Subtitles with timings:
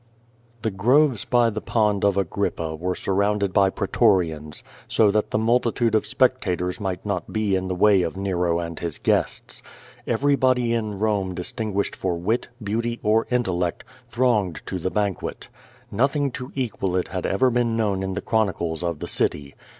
[0.63, 5.93] The groves by the Pond of Agrippa were surrounded by pretorians, so that the multitude
[5.93, 9.61] of spectators might not be in the way of Nero and his guests.
[10.07, 15.49] Everybody in liome dis tinguished for wit, beauty or intellect, thronged to the ban quct.
[15.91, 19.53] Nothing to equal it had over l)een known in the chron icles of the city.